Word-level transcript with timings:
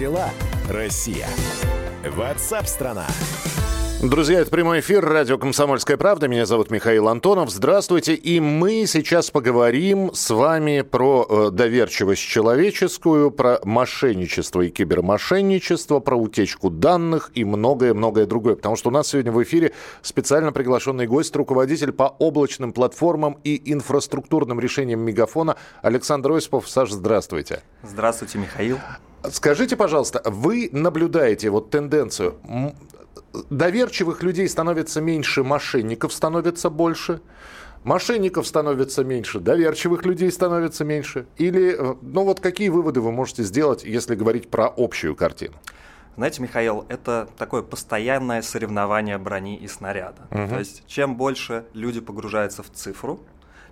дела, 0.00 0.30
Россия? 0.70 1.28
Ватсап-страна! 2.16 3.06
Друзья, 4.02 4.40
это 4.40 4.50
прямой 4.50 4.80
эфир 4.80 5.04
радио 5.04 5.36
«Комсомольская 5.36 5.98
правда». 5.98 6.26
Меня 6.26 6.46
зовут 6.46 6.70
Михаил 6.70 7.06
Антонов. 7.06 7.50
Здравствуйте. 7.50 8.14
И 8.14 8.40
мы 8.40 8.86
сейчас 8.86 9.30
поговорим 9.30 10.14
с 10.14 10.30
вами 10.30 10.80
про 10.80 11.26
э, 11.28 11.50
доверчивость 11.50 12.22
человеческую, 12.22 13.30
про 13.30 13.60
мошенничество 13.62 14.62
и 14.62 14.70
кибермошенничество, 14.70 16.00
про 16.00 16.16
утечку 16.16 16.70
данных 16.70 17.30
и 17.34 17.44
многое-многое 17.44 18.24
другое. 18.24 18.56
Потому 18.56 18.76
что 18.76 18.88
у 18.88 18.92
нас 18.92 19.08
сегодня 19.08 19.32
в 19.32 19.42
эфире 19.42 19.72
специально 20.00 20.50
приглашенный 20.50 21.06
гость, 21.06 21.36
руководитель 21.36 21.92
по 21.92 22.04
облачным 22.04 22.72
платформам 22.72 23.36
и 23.44 23.70
инфраструктурным 23.70 24.60
решениям 24.60 25.00
Мегафона 25.00 25.56
Александр 25.82 26.32
Осипов. 26.32 26.70
Саш, 26.70 26.90
здравствуйте. 26.90 27.60
Здравствуйте, 27.82 28.38
Михаил. 28.38 28.78
Скажите, 29.30 29.76
пожалуйста, 29.76 30.22
вы 30.24 30.70
наблюдаете 30.72 31.50
вот 31.50 31.70
тенденцию 31.70 32.36
доверчивых 33.48 34.22
людей 34.22 34.48
становится 34.48 35.00
меньше, 35.00 35.42
мошенников 35.42 36.12
становится 36.12 36.70
больше. 36.70 37.20
Мошенников 37.82 38.46
становится 38.46 39.04
меньше, 39.04 39.40
доверчивых 39.40 40.04
людей 40.04 40.30
становится 40.30 40.84
меньше. 40.84 41.26
Или, 41.38 41.74
э, 41.78 41.94
ну 42.02 42.24
вот 42.24 42.40
какие 42.40 42.68
выводы 42.68 43.00
вы 43.00 43.10
можете 43.10 43.42
сделать, 43.42 43.84
если 43.84 44.14
говорить 44.14 44.50
про 44.50 44.66
общую 44.76 45.16
картину? 45.16 45.54
Знаете, 46.16 46.42
Михаил, 46.42 46.84
это 46.90 47.26
такое 47.38 47.62
постоянное 47.62 48.42
соревнование 48.42 49.16
брони 49.16 49.56
и 49.56 49.66
снаряда. 49.66 50.26
Угу. 50.30 50.48
То 50.48 50.58
есть, 50.58 50.82
чем 50.86 51.16
больше 51.16 51.64
люди 51.72 52.00
погружаются 52.00 52.62
в 52.62 52.70
цифру, 52.70 53.20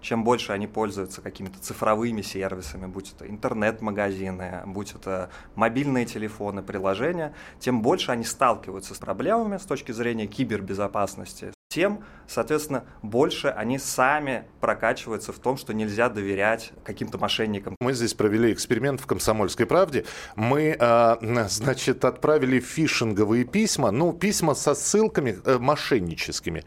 чем 0.00 0.24
больше 0.24 0.52
они 0.52 0.66
пользуются 0.66 1.20
какими-то 1.20 1.58
цифровыми 1.60 2.22
сервисами, 2.22 2.86
будь 2.86 3.12
это 3.12 3.28
интернет-магазины, 3.28 4.62
будь 4.66 4.94
это 4.94 5.30
мобильные 5.54 6.06
телефоны, 6.06 6.62
приложения, 6.62 7.34
тем 7.58 7.82
больше 7.82 8.12
они 8.12 8.24
сталкиваются 8.24 8.94
с 8.94 8.98
проблемами 8.98 9.58
с 9.58 9.64
точки 9.64 9.92
зрения 9.92 10.26
кибербезопасности, 10.26 11.52
тем, 11.68 12.02
соответственно, 12.26 12.84
больше 13.02 13.48
они 13.48 13.78
сами 13.78 14.44
прокачиваются 14.60 15.34
в 15.34 15.38
том, 15.38 15.58
что 15.58 15.74
нельзя 15.74 16.08
доверять 16.08 16.72
каким-то 16.82 17.18
мошенникам. 17.18 17.76
Мы 17.80 17.92
здесь 17.92 18.14
провели 18.14 18.52
эксперимент 18.54 19.02
в 19.02 19.06
«Комсомольской 19.06 19.66
правде». 19.66 20.06
Мы, 20.34 20.76
э, 20.78 21.46
значит, 21.48 22.06
отправили 22.06 22.58
фишинговые 22.60 23.44
письма, 23.44 23.90
ну, 23.90 24.14
письма 24.14 24.54
со 24.54 24.74
ссылками 24.74 25.38
э, 25.44 25.58
мошенническими. 25.58 26.64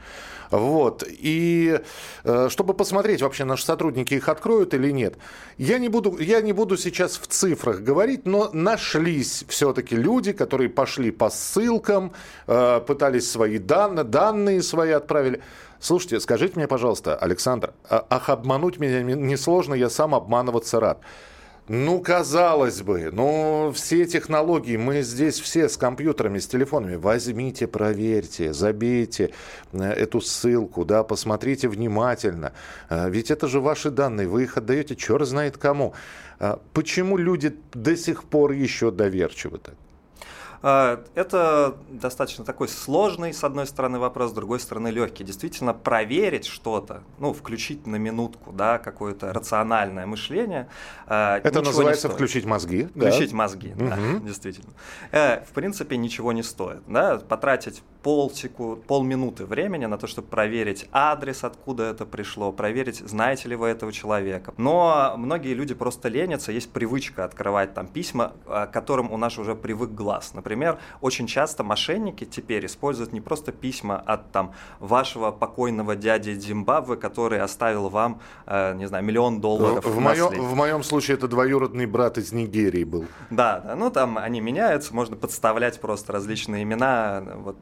Вот. 0.51 1.03
И 1.07 1.79
э, 2.23 2.49
чтобы 2.49 2.73
посмотреть, 2.73 3.21
вообще 3.21 3.45
наши 3.45 3.65
сотрудники 3.65 4.13
их 4.13 4.29
откроют 4.29 4.73
или 4.73 4.91
нет. 4.91 5.17
Я 5.57 5.79
не 5.79 5.89
буду, 5.89 6.17
я 6.19 6.41
не 6.41 6.53
буду 6.53 6.77
сейчас 6.77 7.17
в 7.17 7.25
цифрах 7.27 7.79
говорить, 7.79 8.25
но 8.25 8.49
нашлись 8.51 9.45
все-таки 9.47 9.95
люди, 9.95 10.33
которые 10.33 10.69
пошли 10.69 11.09
по 11.09 11.29
ссылкам, 11.29 12.11
э, 12.47 12.81
пытались 12.85 13.31
свои 13.31 13.57
данные, 13.57 14.03
данные 14.03 14.61
свои 14.61 14.90
отправили. 14.97 15.41
Слушайте, 15.79 16.19
скажите 16.19 16.53
мне, 16.55 16.67
пожалуйста, 16.67 17.15
Александр, 17.15 17.73
а, 17.89 18.05
ах, 18.09 18.29
обмануть 18.29 18.79
меня 18.79 19.01
несложно, 19.01 19.73
я 19.73 19.89
сам 19.89 20.13
обманываться 20.13 20.79
рад. 20.79 20.99
Ну, 21.67 22.01
казалось 22.01 22.81
бы, 22.81 23.11
ну, 23.13 23.71
все 23.73 24.05
технологии, 24.05 24.77
мы 24.77 25.03
здесь 25.03 25.39
все 25.39 25.69
с 25.69 25.77
компьютерами, 25.77 26.39
с 26.39 26.47
телефонами. 26.47 26.95
Возьмите, 26.95 27.65
проверьте, 27.67 28.51
забейте 28.51 29.31
э, 29.71 29.83
эту 29.83 30.21
ссылку, 30.21 30.85
да, 30.85 31.03
посмотрите 31.03 31.69
внимательно. 31.69 32.51
Э, 32.89 33.09
ведь 33.09 33.31
это 33.31 33.47
же 33.47 33.61
ваши 33.61 33.89
данные, 33.91 34.27
вы 34.27 34.43
их 34.43 34.57
отдаете 34.57 34.95
черт 34.95 35.25
знает 35.27 35.57
кому. 35.57 35.93
Э, 36.39 36.57
почему 36.73 37.15
люди 37.15 37.55
до 37.73 37.95
сих 37.95 38.25
пор 38.25 38.51
еще 38.51 38.91
доверчивы 38.91 39.59
так? 39.59 39.75
А, 40.63 41.03
это 41.15 41.75
достаточно 41.89 42.45
такой 42.45 42.67
сложный, 42.67 43.33
с 43.33 43.43
одной 43.43 43.65
стороны, 43.65 43.99
вопрос, 43.99 44.31
с 44.31 44.33
другой 44.33 44.59
стороны, 44.59 44.89
легкий. 44.89 45.23
Действительно, 45.23 45.73
проверить 45.73 46.45
что-то, 46.45 47.03
ну, 47.19 47.33
включить 47.33 47.87
на 47.87 47.95
минутку, 47.95 48.51
да, 48.51 48.77
какое-то 48.77 49.33
рациональное 49.33 50.05
мышление. 50.05 50.67
А, 51.07 51.39
это 51.43 51.61
называется 51.61 52.09
включить 52.09 52.45
мозги. 52.45 52.83
Включить 52.83 53.31
да? 53.31 53.37
мозги, 53.37 53.73
угу. 53.73 53.87
да, 53.87 53.97
действительно. 54.23 54.73
Э, 55.11 55.43
в 55.43 55.49
принципе, 55.53 55.97
ничего 55.97 56.31
не 56.31 56.43
стоит. 56.43 56.81
Да? 56.87 57.17
Потратить 57.17 57.81
полсекунд, 58.03 58.85
полминуты 58.85 59.45
времени 59.45 59.85
на 59.85 59.97
то, 59.97 60.07
чтобы 60.07 60.27
проверить 60.27 60.87
адрес, 60.91 61.43
откуда 61.43 61.83
это 61.83 62.05
пришло, 62.05 62.51
проверить, 62.51 62.97
знаете 62.97 63.49
ли 63.49 63.55
вы 63.55 63.67
этого 63.67 63.91
человека. 63.91 64.53
Но 64.57 65.15
многие 65.17 65.53
люди 65.53 65.73
просто 65.73 66.07
ленятся, 66.07 66.51
есть 66.51 66.71
привычка 66.71 67.25
открывать 67.25 67.73
там 67.73 67.87
письма, 67.87 68.33
к 68.45 68.67
которым 68.67 69.11
у 69.11 69.17
нас 69.17 69.37
уже 69.37 69.55
привык 69.55 69.91
глаз. 69.91 70.33
Например, 70.33 70.50
очень 71.01 71.27
часто 71.27 71.63
мошенники 71.63 72.25
теперь 72.25 72.65
используют 72.65 73.13
не 73.13 73.21
просто 73.21 73.51
письма 73.51 73.97
от 73.97 74.31
там 74.31 74.53
вашего 74.79 75.31
покойного 75.31 75.95
дяди 75.95 76.31
Зимбабве, 76.33 76.95
который 76.95 77.41
оставил 77.41 77.89
вам, 77.89 78.21
э, 78.45 78.73
не 78.75 78.87
знаю, 78.87 79.03
миллион 79.03 79.41
долларов. 79.41 79.85
В, 79.85 79.99
моем, 79.99 80.29
в 80.29 80.55
моем 80.55 80.83
случае 80.83 81.17
это 81.17 81.27
двоюродный 81.27 81.85
брат 81.85 82.17
из 82.17 82.31
Нигерии 82.31 82.83
был. 82.83 83.05
Да, 83.29 83.59
да, 83.59 83.75
ну 83.75 83.89
там 83.89 84.17
они 84.17 84.41
меняются, 84.41 84.93
можно 84.93 85.15
подставлять 85.15 85.79
просто 85.79 86.13
различные 86.13 86.63
имена. 86.63 87.23
Вот 87.37 87.57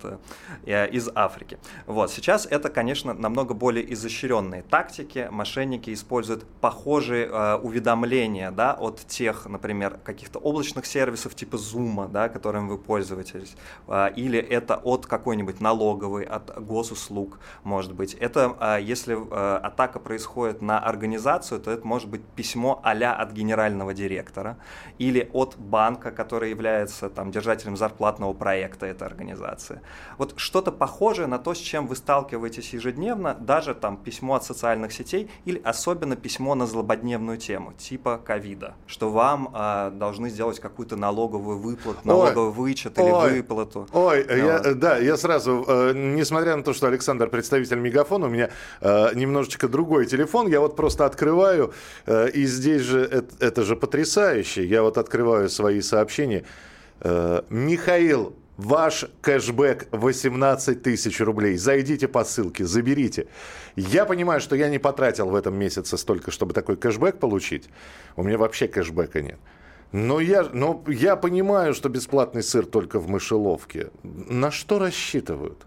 Э, 0.65 0.87
из 0.89 1.09
Африки. 1.15 1.57
Вот. 1.87 2.11
Сейчас 2.11 2.45
это, 2.45 2.69
конечно, 2.69 3.13
намного 3.13 3.53
более 3.53 3.93
изощренные 3.93 4.61
тактики. 4.61 5.27
Мошенники 5.31 5.93
используют 5.93 6.45
похожие 6.61 7.27
э, 7.27 7.55
уведомления 7.55 8.51
да, 8.51 8.73
от 8.73 8.99
тех, 9.07 9.45
например, 9.45 9.99
каких-то 10.03 10.39
облачных 10.39 10.85
сервисов 10.85 11.35
типа 11.35 11.55
Zoom, 11.55 12.09
да, 12.11 12.29
которым 12.29 12.67
вы 12.67 12.78
пользуетесь, 12.79 13.55
э, 13.87 14.09
или 14.15 14.39
это 14.39 14.75
от 14.75 15.05
какой-нибудь 15.05 15.61
налоговой, 15.61 16.23
от 16.23 16.63
госуслуг, 16.63 17.39
может 17.63 17.93
быть. 17.93 18.13
Это, 18.13 18.55
э, 18.59 18.81
если 18.81 19.15
э, 19.15 19.57
атака 19.57 19.99
происходит 19.99 20.61
на 20.61 20.79
организацию, 20.79 21.59
то 21.59 21.71
это 21.71 21.85
может 21.85 22.09
быть 22.09 22.21
письмо 22.35 22.81
а 22.83 22.91
от 22.91 23.31
генерального 23.31 23.93
директора 23.93 24.57
или 24.97 25.29
от 25.33 25.55
банка, 25.57 26.11
который 26.11 26.49
является 26.49 27.09
там, 27.09 27.31
держателем 27.31 27.77
зарплатного 27.77 28.33
проекта 28.33 28.85
этой 28.85 29.07
организации. 29.07 29.81
Вот 30.17 30.33
что-то 30.37 30.71
похожее 30.71 31.27
на 31.27 31.39
то, 31.39 31.53
с 31.53 31.57
чем 31.57 31.87
вы 31.87 31.95
сталкиваетесь 31.95 32.73
ежедневно, 32.73 33.33
даже 33.33 33.75
там 33.75 33.97
письмо 33.97 34.35
от 34.35 34.43
социальных 34.43 34.91
сетей 34.91 35.29
или 35.45 35.61
особенно 35.63 36.15
письмо 36.15 36.55
на 36.55 36.65
злободневную 36.65 37.37
тему, 37.37 37.73
типа 37.73 38.17
ковида, 38.17 38.75
что 38.87 39.09
вам 39.09 39.53
э, 39.53 39.91
должны 39.93 40.29
сделать 40.29 40.59
какую-то 40.59 40.95
налоговую 40.95 41.57
выплату, 41.59 41.99
налоговый 42.03 42.51
вычет 42.69 42.97
или 42.97 43.09
ой, 43.09 43.33
выплату. 43.33 43.87
Ой, 43.93 44.25
ну, 44.27 44.35
я, 44.35 44.59
да, 44.73 44.97
я 44.97 45.17
сразу, 45.17 45.65
э, 45.67 45.93
несмотря 45.95 46.55
на 46.55 46.63
то, 46.63 46.73
что 46.73 46.87
Александр 46.87 47.29
представитель 47.29 47.77
Мегафона, 47.77 48.27
у 48.27 48.29
меня 48.29 48.49
э, 48.81 49.09
немножечко 49.15 49.67
другой 49.67 50.05
телефон, 50.05 50.47
я 50.47 50.59
вот 50.59 50.75
просто 50.75 51.05
открываю, 51.05 51.73
э, 52.05 52.29
и 52.29 52.45
здесь 52.45 52.81
же 52.81 53.01
это, 53.01 53.45
это 53.45 53.63
же 53.63 53.75
потрясающе, 53.75 54.65
я 54.65 54.81
вот 54.81 54.97
открываю 54.97 55.49
свои 55.49 55.81
сообщения. 55.81 56.43
Э, 57.01 57.41
Михаил, 57.49 58.33
Ваш 58.57 59.05
кэшбэк 59.21 59.87
18 59.91 60.83
тысяч 60.83 61.21
рублей. 61.21 61.55
Зайдите 61.55 62.09
по 62.09 62.25
ссылке, 62.25 62.65
заберите. 62.65 63.27
Я 63.77 64.03
понимаю, 64.03 64.41
что 64.41 64.53
я 64.57 64.67
не 64.67 64.79
потратил 64.79 65.29
в 65.29 65.35
этом 65.35 65.55
месяце 65.55 65.97
столько, 65.97 66.31
чтобы 66.31 66.53
такой 66.53 66.75
кэшбэк 66.75 67.19
получить. 67.19 67.69
У 68.17 68.23
меня 68.23 68.37
вообще 68.37 68.67
кэшбэка 68.67 69.21
нет. 69.21 69.39
Но 69.91 70.19
я, 70.19 70.43
но 70.53 70.83
я 70.87 71.15
понимаю, 71.15 71.73
что 71.73 71.89
бесплатный 71.89 72.43
сыр 72.43 72.65
только 72.65 72.99
в 72.99 73.09
мышеловке. 73.09 73.89
На 74.03 74.51
что 74.51 74.77
рассчитывают? 74.77 75.65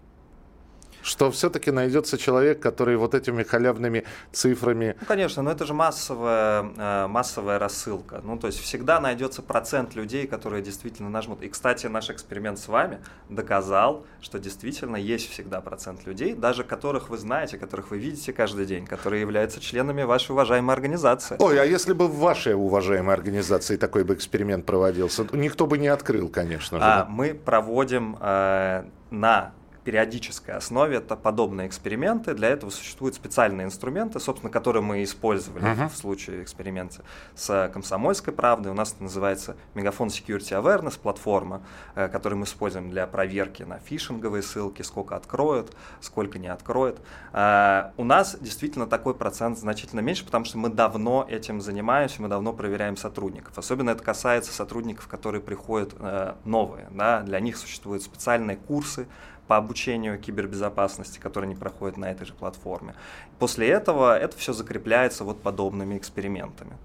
Что 1.03 1.31
все-таки 1.31 1.71
найдется 1.71 2.17
человек, 2.19 2.61
который 2.61 2.97
вот 2.97 3.15
этими 3.15 3.43
халявными 3.43 4.05
цифрами... 4.33 4.97
Ну, 5.01 5.07
конечно, 5.07 5.43
но 5.43 5.51
это 5.51 5.67
же 5.67 5.75
массовая, 5.75 6.65
э, 6.77 7.07
массовая 7.09 7.59
рассылка. 7.59 8.21
Ну, 8.25 8.39
то 8.39 8.47
есть 8.47 8.61
всегда 8.61 9.01
найдется 9.01 9.43
процент 9.43 9.95
людей, 9.95 10.27
которые 10.27 10.63
действительно 10.63 11.11
нажмут. 11.11 11.43
И, 11.43 11.49
кстати, 11.49 11.87
наш 11.87 12.11
эксперимент 12.11 12.59
с 12.59 12.69
вами 12.69 13.01
доказал, 13.29 14.05
что 14.21 14.39
действительно 14.39 14.97
есть 14.97 15.31
всегда 15.31 15.61
процент 15.61 16.07
людей, 16.07 16.35
даже 16.35 16.65
которых 16.65 17.11
вы 17.11 17.19
знаете, 17.19 17.59
которых 17.59 17.91
вы 17.91 17.99
видите 17.99 18.33
каждый 18.33 18.67
день, 18.67 18.87
которые 18.87 19.21
являются 19.21 19.61
членами 19.61 20.03
вашей 20.03 20.33
уважаемой 20.33 20.73
организации. 20.73 21.37
Ой, 21.39 21.61
а 21.61 21.65
если 21.65 21.93
бы 21.93 22.09
в 22.09 22.19
вашей 22.19 22.55
уважаемой 22.55 23.15
организации 23.15 23.77
такой 23.77 24.05
бы 24.05 24.15
эксперимент 24.15 24.67
проводился, 24.67 25.27
никто 25.33 25.67
бы 25.67 25.79
не 25.79 25.89
открыл, 25.89 26.29
конечно 26.29 26.79
же. 26.79 26.85
А, 26.85 27.07
мы 27.09 27.35
проводим 27.35 28.17
э, 28.21 28.85
на 29.11 29.53
периодической 29.83 30.55
основе 30.55 30.97
это 30.97 31.17
подобные 31.17 31.67
эксперименты. 31.67 32.35
Для 32.35 32.49
этого 32.49 32.71
существуют 32.71 33.15
специальные 33.15 33.67
инструменты, 33.67 34.21
собственно, 34.21 34.51
которые 34.51 34.83
мы 34.83 35.03
использовали 35.03 35.65
uh-huh. 35.65 35.89
в 35.89 35.97
случае 35.97 36.43
эксперимента 36.43 37.03
с 37.35 37.71
«Комсомольской 37.73 38.33
правдой». 38.33 38.73
У 38.73 38.75
нас 38.75 38.93
это 38.93 39.03
называется 39.05 39.57
Мегафон 39.75 40.09
Security 40.09 40.61
Awareness 40.61 40.99
платформа, 41.01 41.63
э, 41.95 42.09
которую 42.09 42.41
мы 42.41 42.45
используем 42.45 42.91
для 42.91 43.07
проверки 43.07 43.63
на 43.63 43.79
фишинговые 43.79 44.43
ссылки, 44.43 44.83
сколько 44.83 45.17
откроют, 45.17 45.75
сколько 46.01 46.39
не 46.39 46.49
откроют. 46.49 47.01
Э, 47.33 47.91
у 47.97 48.05
нас 48.05 48.37
действительно 48.41 48.87
такой 48.87 49.15
процент 49.15 49.59
значительно 49.59 50.01
меньше, 50.01 50.25
потому 50.25 50.45
что 50.45 50.59
мы 50.59 50.69
давно 50.69 51.27
этим 51.29 51.61
занимаемся, 51.61 52.23
мы 52.23 52.29
давно 52.29 52.53
проверяем 52.53 52.97
сотрудников. 52.97 53.59
Особенно 53.59 53.91
это 53.91 54.03
касается 54.03 54.53
сотрудников, 54.53 55.09
которые 55.09 55.41
приходят 55.41 55.95
э, 55.99 56.35
новые. 56.45 56.89
Да? 56.91 57.23
Для 57.23 57.41
них 57.41 57.57
существуют 57.57 58.03
специальные 58.03 58.57
курсы, 58.57 59.07
по 59.47 59.57
обучению 59.57 60.19
кибербезопасности, 60.19 61.19
которые 61.19 61.49
они 61.49 61.57
проходят 61.57 61.97
на 61.97 62.11
этой 62.11 62.27
же 62.27 62.33
платформе. 62.33 62.95
После 63.39 63.69
этого 63.69 64.19
это 64.19 64.37
все 64.37 64.53
закрепляется 64.53 65.25
вот 65.25 65.43
подобными 65.43 65.97
экспериментами. 65.97 66.77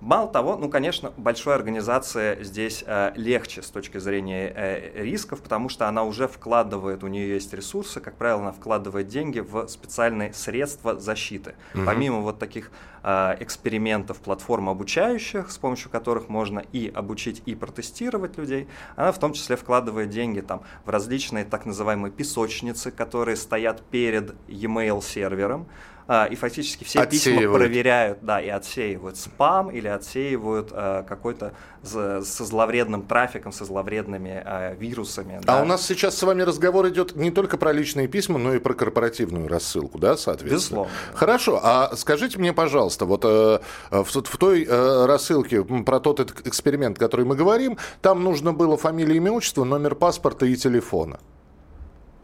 Мало 0.00 0.28
того, 0.28 0.56
ну, 0.56 0.70
конечно, 0.70 1.12
большой 1.18 1.54
организации 1.54 2.42
здесь 2.42 2.82
э, 2.86 3.12
легче 3.16 3.60
с 3.60 3.68
точки 3.68 3.98
зрения 3.98 4.50
э, 4.54 5.02
рисков, 5.02 5.42
потому 5.42 5.68
что 5.68 5.88
она 5.88 6.04
уже 6.04 6.26
вкладывает, 6.26 7.04
у 7.04 7.06
нее 7.06 7.34
есть 7.34 7.52
ресурсы, 7.52 8.00
как 8.00 8.14
правило, 8.14 8.40
она 8.40 8.52
вкладывает 8.52 9.08
деньги 9.08 9.40
в 9.40 9.68
специальные 9.68 10.32
средства 10.32 10.98
защиты. 10.98 11.54
Угу. 11.74 11.84
Помимо 11.84 12.20
вот 12.20 12.38
таких 12.38 12.70
э, 13.02 13.36
экспериментов, 13.40 14.20
платформ 14.20 14.70
обучающих, 14.70 15.50
с 15.50 15.58
помощью 15.58 15.90
которых 15.90 16.30
можно 16.30 16.60
и 16.72 16.90
обучить, 16.94 17.42
и 17.44 17.54
протестировать 17.54 18.38
людей, 18.38 18.68
она 18.96 19.12
в 19.12 19.18
том 19.18 19.34
числе 19.34 19.56
вкладывает 19.56 20.08
деньги 20.08 20.40
там, 20.40 20.62
в 20.86 20.88
различные 20.88 21.44
так 21.44 21.66
называемые 21.66 22.10
песочницы, 22.10 22.90
которые 22.90 23.36
стоят 23.36 23.82
перед 23.82 24.34
e-mail 24.48 25.02
сервером, 25.02 25.66
и 26.10 26.34
фактически 26.34 26.82
все 26.82 27.00
отсеивают. 27.00 27.40
письма 27.40 27.54
проверяют, 27.54 28.18
да, 28.22 28.40
и 28.40 28.48
отсеивают 28.48 29.16
спам 29.16 29.70
или 29.70 29.86
отсеивают 29.86 30.70
а, 30.72 31.04
какой-то 31.04 31.52
со 31.82 32.20
зловредным 32.20 33.02
трафиком, 33.02 33.52
со 33.52 33.64
зловредными 33.64 34.42
а, 34.44 34.74
вирусами. 34.74 35.36
А 35.36 35.46
да. 35.46 35.62
у 35.62 35.64
нас 35.64 35.86
сейчас 35.86 36.18
с 36.18 36.22
вами 36.24 36.42
разговор 36.42 36.88
идет 36.88 37.14
не 37.14 37.30
только 37.30 37.56
про 37.56 37.72
личные 37.72 38.08
письма, 38.08 38.38
но 38.38 38.54
и 38.54 38.58
про 38.58 38.74
корпоративную 38.74 39.46
рассылку, 39.46 39.98
да, 39.98 40.16
соответственно? 40.16 40.56
Безусловно. 40.56 40.92
Хорошо, 41.14 41.60
а 41.62 41.94
скажите 41.94 42.38
мне, 42.38 42.52
пожалуйста, 42.52 43.04
вот 43.04 43.24
э, 43.24 43.60
в, 43.90 44.04
в 44.04 44.36
той 44.36 44.66
э, 44.68 45.06
рассылке 45.06 45.62
про 45.62 46.00
тот 46.00 46.20
эксперимент, 46.44 46.98
который 46.98 47.24
мы 47.24 47.36
говорим, 47.36 47.78
там 48.02 48.24
нужно 48.24 48.52
было 48.52 48.76
фамилия, 48.76 49.16
имя, 49.16 49.30
отчество, 49.30 49.62
номер 49.62 49.94
паспорта 49.94 50.44
и 50.46 50.56
телефона. 50.56 51.20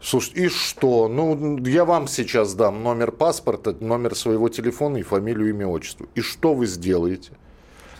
Слушай, 0.01 0.33
и 0.35 0.47
что? 0.49 1.07
Ну, 1.07 1.57
я 1.65 1.83
вам 1.83 2.07
сейчас 2.07 2.53
дам 2.53 2.83
номер 2.83 3.11
паспорта, 3.11 3.75
номер 3.79 4.15
своего 4.15 4.47
телефона 4.49 4.97
и 4.97 5.03
фамилию, 5.03 5.49
имя, 5.49 5.67
отчество. 5.67 6.07
И 6.15 6.21
что 6.21 6.53
вы 6.53 6.67
сделаете? 6.67 7.31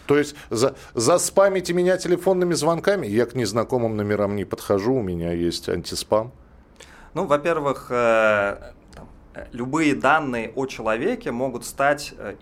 То 0.06 0.18
есть 0.18 0.36
за, 0.50 0.76
заспамите 0.94 1.74
меня 1.74 1.98
телефонными 1.98 2.54
звонками? 2.54 3.08
Я 3.08 3.26
к 3.26 3.36
незнакомым 3.36 3.98
номерам 3.98 4.36
не 4.36 4.46
подхожу, 4.46 4.96
у 4.96 5.02
меня 5.02 5.34
есть 5.34 5.68
антиспам. 5.70 6.32
Ну, 7.14 7.26
во-первых, 7.26 7.88
э, 7.90 8.74
любые 9.51 9.95
данные 9.95 10.51
о 10.56 10.66
человеке 10.66 11.31
могут 11.31 11.66
стать 11.66 12.13
э, 12.18 12.36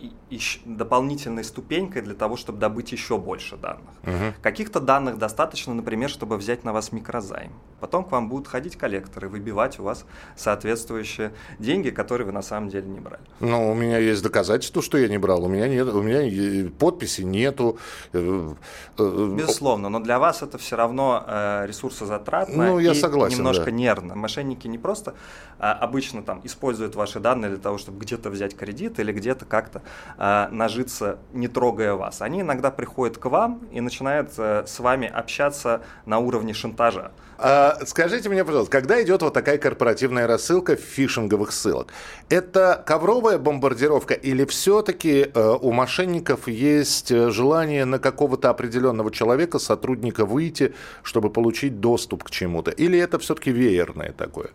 дополнительной 0.65 1.43
ступенькой 1.43 2.01
для 2.01 2.13
того, 2.13 2.37
чтобы 2.37 2.59
добыть 2.59 2.91
еще 2.91 3.17
больше 3.17 3.57
данных. 3.57 3.91
Угу. 4.03 4.33
Каких-то 4.41 4.79
данных 4.79 5.17
достаточно, 5.17 5.73
например, 5.73 6.09
чтобы 6.09 6.37
взять 6.37 6.63
на 6.63 6.73
вас 6.73 6.91
микрозайм. 6.91 7.51
Потом 7.79 8.03
к 8.03 8.11
вам 8.11 8.29
будут 8.29 8.47
ходить 8.47 8.77
коллекторы, 8.77 9.29
выбивать 9.29 9.79
у 9.79 9.83
вас 9.83 10.05
соответствующие 10.35 11.33
деньги, 11.59 11.89
которые 11.89 12.25
вы 12.25 12.31
на 12.31 12.41
самом 12.41 12.69
деле 12.69 12.87
не 12.87 12.99
брали. 12.99 13.23
Ну, 13.39 13.71
у 13.71 13.73
меня 13.73 13.97
есть 13.97 14.23
доказательства, 14.23 14.81
что 14.81 14.97
я 14.97 15.07
не 15.07 15.17
брал. 15.17 15.43
У 15.43 15.47
меня 15.47 15.67
нет, 15.67 15.87
у 15.87 16.01
меня 16.01 16.69
подписи 16.79 17.21
нету. 17.21 17.77
Э, 18.13 18.53
э, 18.97 19.33
Безусловно, 19.37 19.89
но 19.89 19.99
для 19.99 20.19
вас 20.19 20.41
это 20.41 20.57
все 20.57 20.75
равно 20.75 21.23
ресурсозатратно 21.65 22.65
ну, 22.65 22.79
я 22.79 22.91
и 22.91 22.95
согласен, 22.95 23.37
немножко 23.37 23.65
да. 23.65 23.71
нервно. 23.71 24.15
Мошенники 24.15 24.67
не 24.67 24.77
просто 24.77 25.15
а, 25.59 25.73
обычно 25.73 26.23
там 26.23 26.41
используют 26.43 26.84
ваши 26.93 27.19
данные 27.19 27.49
для 27.49 27.59
того, 27.59 27.79
чтобы 27.79 27.99
где-то 27.99 28.29
взять 28.29 28.55
кредит 28.55 28.99
или 28.99 29.11
где-то 29.11 29.45
как-то 29.45 29.81
а, 30.17 30.49
нажиться, 30.51 31.17
не 31.33 31.47
трогая 31.47 31.95
вас. 31.95 32.21
Они 32.21 32.41
иногда 32.41 32.69
приходят 32.69 33.17
к 33.17 33.25
вам 33.25 33.67
и 33.71 33.81
начинают 33.81 34.29
а, 34.37 34.65
с 34.67 34.79
вами 34.79 35.07
общаться 35.07 35.81
на 36.05 36.19
уровне 36.19 36.53
шантажа. 36.53 37.11
А, 37.37 37.79
скажите 37.85 38.29
мне, 38.29 38.45
пожалуйста, 38.45 38.71
когда 38.71 39.01
идет 39.03 39.21
вот 39.21 39.33
такая 39.33 39.57
корпоративная 39.57 40.27
рассылка 40.27 40.75
фишинговых 40.75 41.51
ссылок, 41.51 41.87
это 42.29 42.81
ковровая 42.85 43.37
бомбардировка 43.37 44.13
или 44.13 44.45
все-таки 44.45 45.29
э, 45.33 45.57
у 45.61 45.71
мошенников 45.71 46.47
есть 46.47 47.11
э, 47.11 47.31
желание 47.31 47.85
на 47.85 47.99
какого-то 47.99 48.49
определенного 48.49 49.11
человека, 49.11 49.59
сотрудника 49.59 50.25
выйти, 50.25 50.73
чтобы 51.03 51.29
получить 51.29 51.81
доступ 51.81 52.23
к 52.23 52.31
чему-то? 52.31 52.71
Или 52.71 52.97
это 52.97 53.19
все-таки 53.19 53.51
веерное 53.51 54.13
такое? 54.13 54.51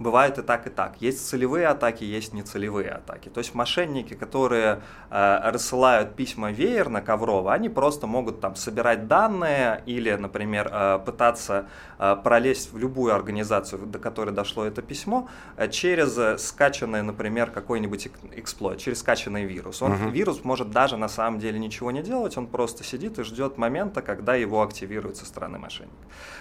Бывает 0.00 0.38
и 0.38 0.42
так, 0.42 0.66
и 0.66 0.70
так. 0.70 0.96
Есть 1.00 1.28
целевые 1.28 1.68
атаки, 1.68 2.02
есть 2.02 2.32
нецелевые 2.32 2.90
атаки. 2.90 3.28
То 3.28 3.38
есть 3.38 3.54
мошенники, 3.54 4.14
которые 4.14 4.80
э, 5.10 5.50
рассылают 5.50 6.16
письма 6.16 6.50
веерно, 6.50 7.02
коврово, 7.02 7.52
они 7.52 7.68
просто 7.68 8.06
могут 8.06 8.40
там 8.40 8.56
собирать 8.56 9.06
данные 9.06 9.82
или, 9.86 10.10
например, 10.12 10.70
э, 10.72 10.98
пытаться 11.04 11.66
э, 11.98 12.16
пролезть 12.24 12.72
в 12.72 12.78
любую 12.78 13.14
организацию, 13.14 13.86
до 13.86 13.98
которой 13.98 14.30
дошло 14.30 14.64
это 14.64 14.80
письмо, 14.80 15.28
э, 15.58 15.68
через 15.68 16.16
э, 16.16 16.38
скачанный, 16.38 17.02
например, 17.02 17.50
какой-нибудь 17.50 18.08
эксплойт, 18.36 18.78
через 18.78 19.00
скачанный 19.00 19.44
вирус. 19.44 19.82
Он, 19.82 19.92
uh-huh. 19.92 20.10
Вирус 20.10 20.44
может 20.44 20.70
даже 20.70 20.96
на 20.96 21.08
самом 21.08 21.40
деле 21.40 21.58
ничего 21.58 21.90
не 21.90 22.02
делать, 22.02 22.38
он 22.38 22.46
просто 22.46 22.84
сидит 22.84 23.18
и 23.18 23.22
ждет 23.22 23.58
момента, 23.58 24.00
когда 24.00 24.34
его 24.34 24.62
активируют 24.62 25.18
со 25.18 25.26
стороны 25.26 25.58
мошенника. 25.58 25.92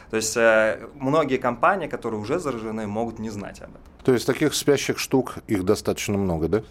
То 0.10 0.16
есть 0.16 0.38
э, 0.38 0.88
многие 0.96 1.38
компании, 1.38 1.88
которые 1.88 2.22
уже 2.22 2.40
заражены, 2.40 2.88
могут 2.88 3.20
не 3.20 3.30
знать 3.30 3.49
об 3.58 3.72
этом. 3.72 3.82
То 4.04 4.14
есть 4.14 4.26
таких 4.26 4.54
спящих 4.54 5.00
штук, 5.00 5.38
их 5.48 5.64
достаточно 5.64 6.18
много, 6.18 6.48
да? 6.48 6.64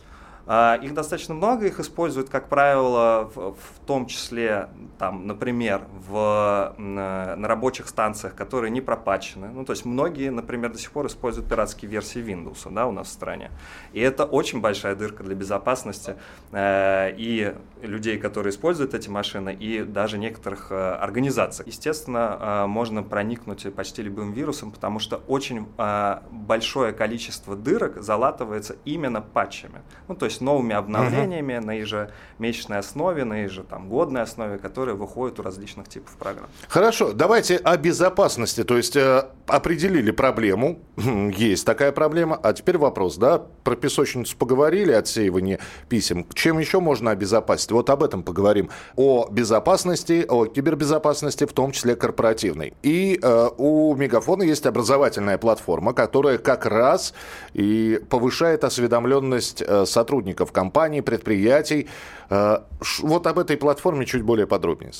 А, 0.50 0.76
их 0.76 0.94
достаточно 0.94 1.34
много, 1.34 1.66
их 1.66 1.78
используют, 1.78 2.30
как 2.30 2.48
правило, 2.48 3.30
в, 3.34 3.52
в 3.52 3.86
том 3.86 4.06
числе, 4.06 4.70
там, 4.98 5.26
например, 5.26 5.82
в, 6.08 6.74
на 6.78 7.36
рабочих 7.46 7.86
станциях, 7.86 8.34
которые 8.34 8.70
не 8.70 8.80
пропачены. 8.80 9.48
Ну, 9.48 9.66
то 9.66 9.72
есть 9.72 9.84
многие, 9.84 10.30
например, 10.30 10.72
до 10.72 10.78
сих 10.78 10.90
пор 10.90 11.06
используют 11.08 11.50
пиратские 11.50 11.90
версии 11.90 12.22
Windows 12.22 12.66
да, 12.72 12.86
у 12.86 12.92
нас 12.92 13.08
в 13.08 13.10
стране. 13.10 13.50
И 13.92 14.00
это 14.00 14.24
очень 14.24 14.62
большая 14.62 14.94
дырка 14.94 15.22
для 15.22 15.34
безопасности 15.34 16.16
э, 16.52 17.14
и 17.18 17.54
людей, 17.82 18.18
которые 18.18 18.50
используют 18.50 18.94
эти 18.94 19.08
машины, 19.08 19.56
и 19.58 19.82
даже 19.82 20.18
некоторых 20.18 20.68
э, 20.70 20.74
организаций. 20.74 21.64
Естественно, 21.66 22.38
э, 22.40 22.66
можно 22.66 23.02
проникнуть 23.02 23.72
почти 23.74 24.02
любым 24.02 24.32
вирусом, 24.32 24.70
потому 24.70 24.98
что 24.98 25.16
очень 25.28 25.66
э, 25.78 26.18
большое 26.30 26.92
количество 26.92 27.56
дырок 27.56 28.02
залатывается 28.02 28.76
именно 28.84 29.20
патчами. 29.20 29.82
Ну, 30.08 30.14
то 30.14 30.26
есть 30.26 30.40
новыми 30.40 30.74
обновлениями 30.74 31.54
uh-huh. 31.54 31.64
на 31.64 31.72
ежемесячной 31.72 32.78
основе, 32.78 33.24
на 33.24 33.42
ежегодной 33.42 34.22
основе, 34.22 34.58
которые 34.58 34.94
выходят 34.94 35.38
у 35.40 35.42
различных 35.42 35.88
типов 35.88 36.16
программ. 36.16 36.46
Хорошо, 36.68 37.12
давайте 37.12 37.56
о 37.56 37.76
безопасности. 37.76 38.64
То 38.64 38.76
есть 38.76 38.96
определили 39.46 40.10
проблему, 40.10 40.80
есть 40.96 41.64
такая 41.64 41.92
проблема, 41.92 42.38
а 42.42 42.52
теперь 42.52 42.78
вопрос, 42.78 43.16
да, 43.16 43.38
про 43.38 43.76
песочницу 43.76 44.36
поговорили, 44.36 44.92
отсеивание 44.92 45.58
писем. 45.88 46.26
Чем 46.34 46.58
еще 46.58 46.80
можно 46.80 47.10
обезопасить? 47.10 47.67
Вот 47.70 47.90
об 47.90 48.02
этом 48.02 48.22
поговорим. 48.22 48.70
О 48.96 49.28
безопасности, 49.30 50.24
о 50.28 50.46
кибербезопасности, 50.46 51.44
в 51.44 51.52
том 51.52 51.72
числе 51.72 51.96
корпоративной. 51.96 52.74
И 52.82 53.18
э, 53.22 53.48
у 53.56 53.94
Мегафона 53.94 54.42
есть 54.42 54.66
образовательная 54.66 55.38
платформа, 55.38 55.92
которая 55.92 56.38
как 56.38 56.66
раз 56.66 57.14
и 57.52 58.00
повышает 58.08 58.64
осведомленность 58.64 59.62
э, 59.62 59.86
сотрудников 59.86 60.52
компаний, 60.52 61.02
предприятий. 61.02 61.88
Э, 62.30 62.58
вот 63.00 63.26
об 63.26 63.38
этой 63.38 63.56
платформе 63.56 64.06
чуть 64.06 64.22
более 64.22 64.46
подробнее. 64.46 64.92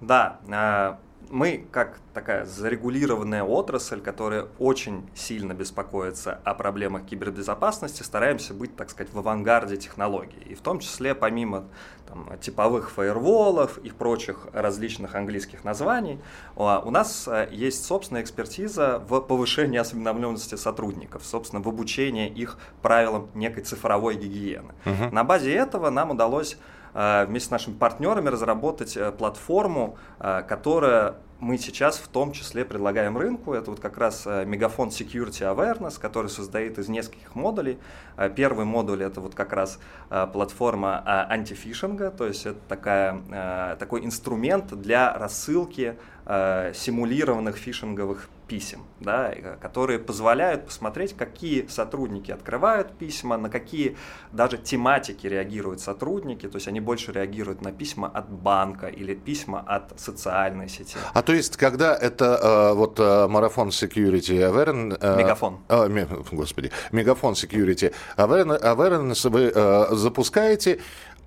Да, 0.00 0.40
э, 0.48 0.94
мы, 1.30 1.66
как 1.70 1.98
такая 2.12 2.44
зарегулированная 2.44 3.42
отрасль, 3.42 4.00
которая 4.00 4.46
очень 4.58 5.08
сильно 5.14 5.52
беспокоится 5.52 6.40
о 6.44 6.54
проблемах 6.54 7.04
кибербезопасности, 7.04 8.02
стараемся 8.02 8.54
быть, 8.54 8.76
так 8.76 8.90
сказать, 8.90 9.12
в 9.12 9.18
авангарде 9.18 9.76
технологий. 9.76 10.40
И 10.46 10.54
в 10.54 10.60
том 10.60 10.78
числе, 10.78 11.14
помимо 11.14 11.64
там, 12.06 12.28
типовых 12.40 12.90
фаерволов 12.90 13.78
и 13.78 13.90
прочих 13.90 14.46
различных 14.52 15.14
английских 15.14 15.64
названий, 15.64 16.20
у 16.56 16.90
нас 16.90 17.26
э, 17.26 17.48
есть 17.50 17.84
собственная 17.84 18.22
экспертиза 18.22 19.02
в 19.08 19.20
повышении 19.20 19.78
осведомленности 19.78 20.54
сотрудников, 20.54 21.24
собственно, 21.24 21.62
в 21.62 21.68
обучении 21.68 22.28
их 22.28 22.58
правилам 22.82 23.28
некой 23.34 23.64
цифровой 23.64 24.16
гигиены. 24.16 24.74
Uh-huh. 24.84 25.10
На 25.10 25.24
базе 25.24 25.52
этого 25.52 25.90
нам 25.90 26.10
удалось 26.10 26.56
вместе 26.94 27.48
с 27.48 27.50
нашими 27.50 27.74
партнерами 27.74 28.28
разработать 28.28 28.96
платформу, 29.18 29.98
которая 30.18 31.16
мы 31.44 31.58
сейчас 31.58 31.98
в 31.98 32.08
том 32.08 32.32
числе 32.32 32.64
предлагаем 32.64 33.18
рынку. 33.18 33.52
Это 33.52 33.70
вот 33.70 33.80
как 33.80 33.98
раз 33.98 34.22
э, 34.26 34.44
мегафон 34.46 34.88
Security 34.88 35.42
Awareness, 35.42 36.00
который 36.00 36.30
состоит 36.30 36.78
из 36.78 36.88
нескольких 36.88 37.34
модулей. 37.34 37.78
Э, 38.16 38.30
первый 38.34 38.64
модуль 38.64 39.02
это 39.02 39.20
вот 39.20 39.34
как 39.34 39.52
раз 39.52 39.78
э, 40.10 40.26
платформа 40.32 41.02
антифишинга, 41.28 42.10
то 42.10 42.26
есть 42.26 42.46
это 42.46 42.58
такая, 42.68 43.76
такой 43.78 44.04
инструмент 44.04 44.72
для 44.80 45.12
рассылки 45.12 45.96
симулированных 46.26 47.56
фишинговых 47.56 48.28
писем, 48.54 48.84
да, 49.00 49.32
э, 49.32 49.56
которые 49.60 49.98
позволяют 49.98 50.66
посмотреть, 50.66 51.16
какие 51.16 51.66
сотрудники 51.66 52.30
открывают 52.30 52.96
письма, 52.98 53.36
на 53.36 53.50
какие 53.50 53.96
даже 54.32 54.58
тематики 54.58 55.26
реагируют 55.26 55.80
сотрудники, 55.80 56.48
то 56.48 56.56
есть 56.56 56.68
они 56.68 56.80
больше 56.80 57.12
реагируют 57.12 57.62
на 57.62 57.72
письма 57.72 58.06
от 58.06 58.30
банка 58.30 58.86
или 58.86 59.14
письма 59.14 59.64
от 59.66 59.98
социальной 59.98 60.68
сети. 60.68 60.96
А 61.14 61.22
то 61.22 61.32
есть, 61.32 61.56
когда 61.56 61.96
это 61.96 62.24
э, 62.24 62.74
вот 62.74 63.00
э, 63.00 63.26
марафон 63.26 63.68
Security 63.70 64.38
Awareness... 64.38 64.98
Э, 65.00 65.16
мегафон. 65.16 65.58
Э, 65.68 65.88
ми, 65.88 66.06
господи, 66.30 66.70
Мегафон 66.92 67.34
Security 67.34 67.92
Awareness 68.16 69.30
вы 69.30 69.50
э, 69.52 69.86
запускаете, 69.96 70.80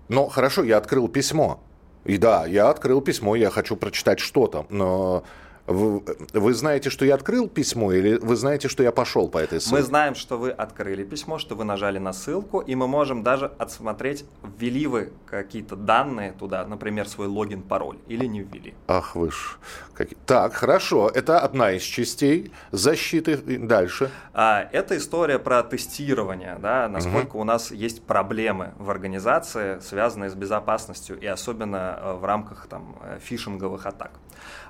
но 0.08 0.30
хорошо, 0.30 0.64
я 0.64 0.78
открыл 0.78 1.10
письмо, 1.10 1.60
и 2.06 2.18
да, 2.18 2.46
я 2.46 2.70
открыл 2.70 3.02
письмо, 3.02 3.36
я 3.36 3.50
хочу 3.50 3.76
прочитать 3.76 4.20
что-то, 4.20 4.66
но 4.70 5.24
вы, 5.68 6.54
знаете, 6.54 6.90
что 6.90 7.04
я 7.04 7.16
открыл 7.16 7.50
письмо, 7.50 7.92
или 7.92 8.18
вы 8.18 8.38
знаете, 8.38 8.70
что 8.70 8.84
я 8.84 8.94
пошел 8.94 9.28
по 9.28 9.38
этой 9.38 9.60
ссылке? 9.60 9.76
Мы 9.76 9.82
знаем, 9.82 10.16
что 10.16 10.38
вы 10.38 10.50
открыли 10.50 11.04
письмо, 11.04 11.40
что 11.40 11.56
вы 11.56 11.66
нажали 11.66 11.98
на 11.98 12.14
ссылку, 12.14 12.62
и 12.62 12.74
мы 12.76 12.88
можем 12.88 13.22
даже 13.22 13.52
отсмотреть, 13.58 14.26
ввели 14.58 14.88
вы 14.88 15.12
какие-то 15.26 15.76
данные 15.76 16.32
туда, 16.32 16.66
например, 16.66 17.08
свой 17.10 17.28
логин, 17.28 17.62
пароль, 17.62 17.98
или 18.08 18.26
не 18.26 18.44
ввели. 18.44 18.74
Ах 18.88 19.16
вы 19.16 19.30
ж. 19.30 19.58
Как... 19.94 20.10
Так, 20.26 20.54
хорошо, 20.54 21.12
это 21.14 21.40
одна 21.40 21.74
из 21.74 21.82
частей 21.82 22.52
защиты. 22.72 23.38
Дальше. 23.38 24.10
А, 24.34 24.70
это 24.72 24.96
история 24.96 25.38
про 25.38 25.64
тестирование, 25.64 26.58
да, 26.62 26.88
насколько 26.88 27.36
угу. 27.36 27.42
у 27.42 27.44
нас 27.44 27.72
есть 27.72 28.04
проблемы 28.04 28.74
в 28.78 28.90
организации, 28.90 29.80
связанные 29.80 30.30
с 30.30 30.36
безопасностью, 30.36 31.20
и 31.20 31.26
особенно 31.26 32.00
э, 32.00 32.14
в 32.14 32.24
рамках 32.24 32.68
там, 32.68 32.96
э, 33.02 33.20
фишинговых 33.22 33.86
атак. 33.86 34.12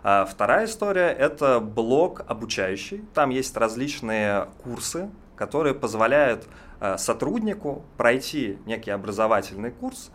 А 0.10 0.24
вторая 0.24 0.68
история– 0.68 1.10
это 1.20 1.60
блок 1.60 2.24
обучающий. 2.30 3.04
Там 3.14 3.30
есть 3.30 3.58
различные 3.58 4.48
курсы, 4.64 5.10
которые 5.36 5.76
позволяют 5.76 6.48
э, 6.80 6.98
сотруднику 6.98 7.84
пройти 7.98 8.58
некий 8.66 8.92
образовательный 8.92 9.70
курс, 9.70 10.12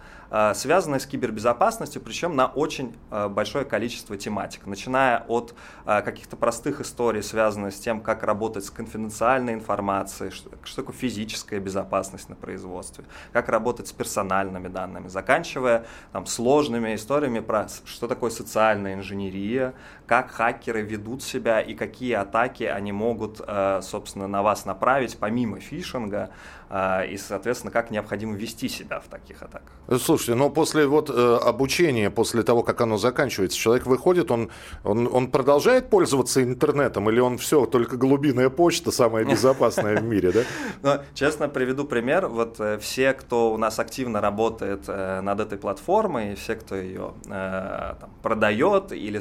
связанные 0.54 0.98
с 0.98 1.06
кибербезопасностью, 1.06 2.00
причем 2.00 2.34
на 2.36 2.46
очень 2.46 2.96
э, 3.10 3.28
большое 3.28 3.66
количество 3.66 4.16
тематик, 4.16 4.66
начиная 4.66 5.24
от 5.28 5.54
э, 5.84 6.00
каких-то 6.00 6.36
простых 6.36 6.80
историй, 6.80 7.22
связанных 7.22 7.74
с 7.74 7.78
тем, 7.78 8.00
как 8.00 8.22
работать 8.22 8.64
с 8.64 8.70
конфиденциальной 8.70 9.52
информацией, 9.52 10.30
что 10.30 10.76
такое 10.76 10.96
физическая 10.96 11.60
безопасность 11.60 12.30
на 12.30 12.34
производстве, 12.34 13.04
как 13.32 13.50
работать 13.50 13.88
с 13.88 13.92
персональными 13.92 14.68
данными, 14.68 15.08
заканчивая 15.08 15.84
там, 16.12 16.24
сложными 16.24 16.94
историями 16.94 17.40
про 17.40 17.66
что 17.84 18.08
такое 18.08 18.30
социальная 18.30 18.94
инженерия, 18.94 19.74
как 20.06 20.30
хакеры 20.30 20.80
ведут 20.80 21.22
себя 21.22 21.60
и 21.60 21.74
какие 21.74 22.14
атаки 22.14 22.64
они 22.64 22.92
могут, 22.92 23.40
собственно, 23.82 24.26
на 24.28 24.42
вас 24.42 24.64
направить 24.66 25.16
помимо 25.18 25.60
фишинга, 25.60 26.30
и, 26.70 27.18
соответственно, 27.18 27.70
как 27.70 27.90
необходимо 27.90 28.34
вести 28.34 28.68
себя 28.68 29.00
в 29.00 29.08
таких 29.08 29.42
атаках. 29.42 29.72
Слушай, 30.00 30.21
Слушайте, 30.22 30.38
но 30.38 30.50
после 30.50 30.86
вот 30.86 31.10
э, 31.10 31.38
обучения, 31.42 32.08
после 32.08 32.44
того, 32.44 32.62
как 32.62 32.80
оно 32.80 32.96
заканчивается, 32.96 33.58
человек 33.58 33.86
выходит, 33.86 34.30
он, 34.30 34.50
он, 34.84 35.08
он 35.12 35.28
продолжает 35.28 35.90
пользоваться 35.90 36.44
интернетом 36.44 37.10
или 37.10 37.18
он 37.18 37.38
все, 37.38 37.66
только 37.66 37.96
глубинная 37.96 38.48
почта 38.48 38.92
самая 38.92 39.24
безопасная 39.24 39.96
в 39.96 40.04
мире, 40.04 40.32
да? 40.80 41.02
Честно, 41.14 41.48
приведу 41.48 41.84
пример. 41.84 42.28
Вот 42.28 42.60
э, 42.60 42.78
все, 42.78 43.14
кто 43.14 43.52
у 43.52 43.56
нас 43.56 43.80
активно 43.80 44.20
работает 44.20 44.84
э, 44.86 45.22
над 45.22 45.40
этой 45.40 45.58
платформой, 45.58 46.36
все, 46.36 46.54
кто 46.54 46.76
ее 46.76 47.14
э, 47.28 47.94
продает 48.22 48.92
или 48.92 49.20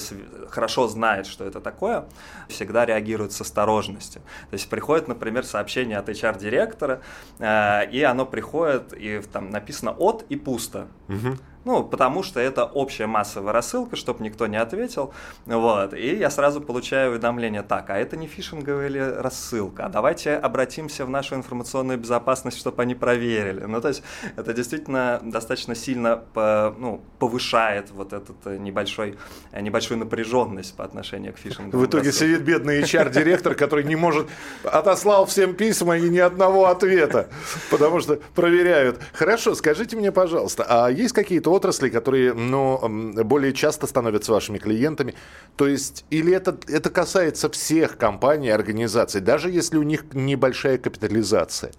хорошо 0.49 0.87
знает, 0.87 1.25
что 1.25 1.45
это 1.45 1.61
такое, 1.61 2.05
всегда 2.47 2.85
реагируют 2.85 3.33
с 3.33 3.41
осторожностью. 3.41 4.21
То 4.51 4.53
есть 4.53 4.69
приходит, 4.69 5.07
например, 5.07 5.45
сообщение 5.45 5.97
от 5.97 6.09
HR-директора, 6.09 7.01
и 7.39 8.05
оно 8.07 8.25
приходит, 8.25 8.93
и 8.93 9.19
там 9.31 9.49
написано 9.49 9.91
«от» 9.91 10.25
и 10.29 10.35
«пусто». 10.35 10.87
Угу. 11.09 11.37
Ну, 11.63 11.83
потому 11.83 12.23
что 12.23 12.39
это 12.39 12.65
общая 12.65 13.07
массовая 13.07 13.53
рассылка, 13.53 13.95
чтобы 13.95 14.23
никто 14.23 14.47
не 14.47 14.57
ответил. 14.57 15.13
Вот. 15.45 15.93
И 15.93 16.15
я 16.15 16.29
сразу 16.29 16.61
получаю 16.61 17.11
уведомление, 17.11 17.61
так, 17.61 17.89
а 17.89 17.97
это 17.97 18.17
не 18.17 18.27
фишинговая 18.27 18.87
или 18.87 18.99
рассылка, 18.99 19.85
а 19.85 19.89
давайте 19.89 20.35
обратимся 20.35 21.05
в 21.05 21.09
нашу 21.09 21.35
информационную 21.35 21.99
безопасность, 21.99 22.57
чтобы 22.57 22.81
они 22.81 22.95
проверили. 22.95 23.61
Ну, 23.65 23.79
то 23.81 23.89
есть 23.89 24.03
это 24.35 24.53
действительно 24.53 25.19
достаточно 25.23 25.75
сильно 25.75 26.17
по, 26.33 26.75
ну, 26.77 27.01
повышает 27.19 27.91
вот 27.91 28.13
этот 28.13 28.35
э, 28.45 28.57
небольшой, 28.57 29.17
э, 29.51 29.61
небольшую 29.61 29.99
напряженность 29.99 30.75
по 30.75 30.83
отношению 30.83 31.33
к 31.33 31.37
фишингу. 31.37 31.77
В 31.77 31.85
итоге 31.85 32.09
рассылкам. 32.09 32.35
сидит 32.35 32.45
бедный 32.45 32.81
HR-директор, 32.81 33.53
который 33.55 33.83
не 33.83 33.95
может, 33.95 34.27
отослал 34.63 35.25
всем 35.25 35.53
письма 35.53 35.97
и 35.97 36.09
ни 36.09 36.19
одного 36.19 36.67
ответа, 36.67 37.29
потому 37.69 37.99
что 37.99 38.19
проверяют. 38.33 38.99
Хорошо, 39.13 39.53
скажите 39.53 39.95
мне, 39.95 40.11
пожалуйста, 40.11 40.65
а 40.67 40.89
есть 40.89 41.13
какие-то 41.13 41.50
отрасли, 41.51 41.89
которые 41.89 42.33
ну, 42.33 42.79
более 43.23 43.53
часто 43.53 43.87
становятся 43.87 44.31
вашими 44.31 44.57
клиентами. 44.57 45.13
То 45.55 45.67
есть, 45.67 46.05
или 46.09 46.33
это, 46.33 46.57
это 46.67 46.89
касается 46.89 47.49
всех 47.49 47.97
компаний, 47.97 48.49
организаций, 48.49 49.21
даже 49.21 49.49
если 49.49 49.77
у 49.77 49.83
них 49.83 50.05
небольшая 50.13 50.77
капитализация? 50.77 51.71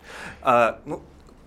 А, 0.43 0.81
ну, 0.85 1.03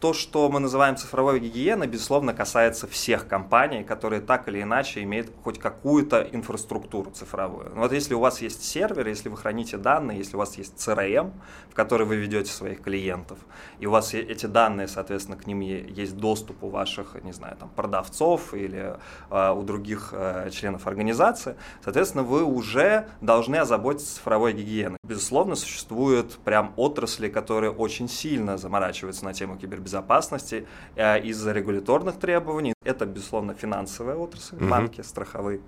то, 0.05 0.13
что 0.13 0.49
мы 0.49 0.59
называем 0.59 0.97
цифровой 0.97 1.39
гигиеной, 1.39 1.87
безусловно, 1.87 2.31
касается 2.31 2.85
всех 2.85 3.27
компаний, 3.27 3.83
которые 3.83 4.21
так 4.21 4.47
или 4.47 4.61
иначе 4.61 5.01
имеют 5.01 5.31
хоть 5.43 5.57
какую-то 5.57 6.29
инфраструктуру 6.31 7.09
цифровую. 7.09 7.71
Вот 7.73 7.91
если 7.91 8.13
у 8.13 8.19
вас 8.19 8.39
есть 8.39 8.63
сервер, 8.63 9.07
если 9.07 9.29
вы 9.29 9.37
храните 9.37 9.77
данные, 9.77 10.19
если 10.19 10.35
у 10.35 10.37
вас 10.39 10.59
есть 10.59 10.75
CRM, 10.75 11.31
в 11.71 11.73
который 11.73 12.05
вы 12.05 12.17
ведете 12.17 12.51
своих 12.51 12.83
клиентов, 12.83 13.39
и 13.79 13.87
у 13.87 13.89
вас 13.89 14.13
эти 14.13 14.45
данные, 14.45 14.87
соответственно, 14.87 15.37
к 15.37 15.47
ним 15.47 15.61
есть 15.61 16.17
доступ 16.17 16.63
у 16.63 16.69
ваших, 16.69 17.15
не 17.23 17.33
знаю, 17.33 17.57
там, 17.57 17.69
продавцов 17.69 18.53
или 18.53 18.97
э, 19.31 19.51
у 19.53 19.63
других 19.63 20.09
э, 20.11 20.51
членов 20.51 20.85
организации, 20.85 21.55
соответственно, 21.83 22.23
вы 22.23 22.43
уже 22.43 23.07
должны 23.21 23.55
озаботиться 23.55 24.17
цифровой 24.17 24.53
гигиеной. 24.53 24.99
Безусловно, 25.01 25.55
существуют 25.55 26.37
прям 26.45 26.73
отрасли, 26.75 27.27
которые 27.27 27.71
очень 27.71 28.07
сильно 28.07 28.59
заморачиваются 28.59 29.25
на 29.25 29.33
тему 29.33 29.57
кибербезопасности, 29.57 29.94
безопасности 29.95 30.67
э, 30.95 31.21
из-за 31.21 31.51
регуляторных 31.51 32.17
требований. 32.19 32.73
Это, 32.83 33.05
безусловно, 33.05 33.53
финансовая 33.53 34.15
отрасль, 34.15 34.57
угу. 34.57 34.67
банки, 34.67 35.01
страховые. 35.01 35.61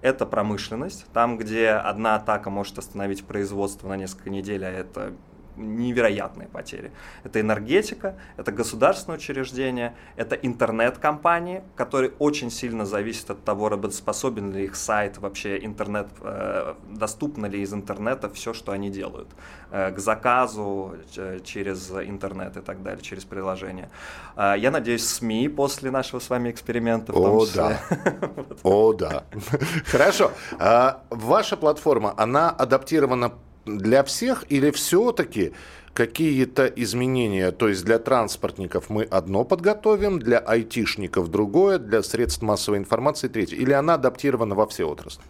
Это 0.00 0.26
промышленность, 0.26 1.06
там, 1.12 1.38
где 1.38 1.70
одна 1.70 2.16
атака 2.16 2.50
может 2.50 2.78
остановить 2.78 3.24
производство 3.24 3.88
на 3.88 3.96
несколько 3.96 4.30
недель, 4.30 4.64
а 4.64 4.70
это 4.70 5.14
невероятные 5.56 6.48
потери. 6.48 6.92
Это 7.24 7.40
энергетика, 7.40 8.16
это 8.36 8.52
государственное 8.52 9.18
учреждение, 9.18 9.94
это 10.16 10.34
интернет-компании, 10.34 11.62
которые 11.76 12.12
очень 12.18 12.50
сильно 12.50 12.84
зависят 12.86 13.30
от 13.30 13.44
того, 13.44 13.68
работоспособен 13.68 14.52
ли 14.52 14.64
их 14.64 14.76
сайт, 14.76 15.18
вообще 15.18 15.64
интернет, 15.64 16.08
э, 16.20 16.74
доступно 16.90 17.46
ли 17.46 17.60
из 17.60 17.72
интернета 17.72 18.28
все, 18.28 18.52
что 18.52 18.72
они 18.72 18.90
делают, 18.90 19.28
э, 19.70 19.90
к 19.92 19.98
заказу 19.98 20.96
через 21.44 21.90
интернет 21.90 22.56
и 22.56 22.60
так 22.60 22.82
далее, 22.82 23.02
через 23.02 23.24
приложение. 23.24 23.90
Э, 24.36 24.54
я 24.56 24.70
надеюсь, 24.70 25.06
СМИ 25.06 25.48
после 25.48 25.90
нашего 25.90 26.20
с 26.20 26.30
вами 26.30 26.50
эксперимента 26.50 27.12
в 27.12 27.14
том 27.14 27.24
О, 27.34 27.46
да. 27.46 27.80
О, 28.62 28.92
да. 28.94 29.24
Хорошо. 29.86 30.32
А 30.58 31.02
ваша 31.10 31.56
платформа, 31.56 32.14
она 32.16 32.50
адаптирована 32.50 33.32
для 33.66 34.02
всех 34.04 34.44
или 34.48 34.70
все-таки 34.70 35.52
какие-то 35.92 36.66
изменения? 36.66 37.50
То 37.50 37.68
есть 37.68 37.84
для 37.84 37.98
транспортников 37.98 38.90
мы 38.90 39.04
одно 39.04 39.44
подготовим, 39.44 40.18
для 40.18 40.38
айтишников 40.38 41.28
другое, 41.28 41.78
для 41.78 42.02
средств 42.02 42.42
массовой 42.42 42.78
информации 42.78 43.28
третье? 43.28 43.56
Или 43.56 43.72
она 43.72 43.94
адаптирована 43.94 44.54
во 44.54 44.66
все 44.66 44.84
отрасли? 44.84 45.22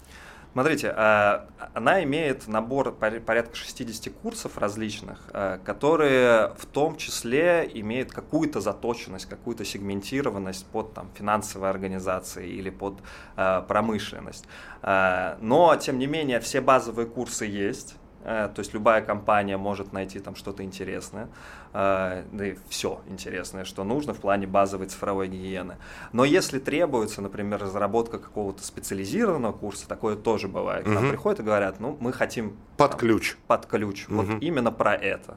Смотрите, 0.55 0.95
а, 0.95 1.49
она 1.75 2.05
имеет 2.05 2.47
набор 2.47 2.95
порядка 2.95 3.57
60 3.57 4.15
курсов 4.15 4.57
различных, 4.57 5.19
а, 5.33 5.59
которые 5.59 6.53
в 6.57 6.67
том 6.67 6.97
числе 6.97 7.69
имеют 7.75 8.13
какую-то 8.13 8.61
заточенность, 8.61 9.27
какую-то 9.27 9.65
сегментированность 9.65 10.65
под 10.67 10.95
там, 10.95 11.11
финансовые 11.17 11.71
организации 11.71 12.49
или 12.49 12.71
под 12.71 13.01
а, 13.35 13.63
промышленность. 13.63 14.45
Но, 14.83 15.77
тем 15.81 15.99
не 15.99 16.07
менее, 16.07 16.39
все 16.39 16.61
базовые 16.61 17.07
курсы 17.07 17.47
есть 17.47 17.97
то 18.25 18.55
есть 18.57 18.73
любая 18.73 19.03
компания 19.03 19.57
может 19.57 19.93
найти 19.93 20.19
там 20.19 20.35
что-то 20.35 20.63
интересное, 20.63 21.29
э, 21.75 22.25
да 22.33 22.47
и 22.47 22.57
все 22.69 23.01
интересное, 23.09 23.65
что 23.65 23.85
нужно 23.85 24.15
в 24.15 24.19
плане 24.19 24.47
базовой 24.47 24.87
цифровой 24.87 25.29
гигиены. 25.29 25.77
Но 26.13 26.25
если 26.25 26.59
требуется, 26.59 27.21
например, 27.21 27.61
разработка 27.61 28.19
какого-то 28.19 28.65
специализированного 28.65 29.53
курса, 29.53 29.87
такое 29.87 30.17
тоже 30.17 30.49
бывает. 30.49 30.87
К 30.87 30.89
нам 30.89 31.11
приходят 31.11 31.41
и 31.41 31.43
говорят, 31.43 31.81
ну, 31.81 31.97
мы 32.01 32.13
хотим... 32.13 32.57
Под 32.77 32.93
там, 32.93 33.01
ключ. 33.01 33.37
Под 33.47 33.67
ключ. 33.67 34.07
Угу. 34.09 34.15
Вот 34.17 34.43
именно 34.43 34.73
про 34.73 34.95
это. 34.95 35.37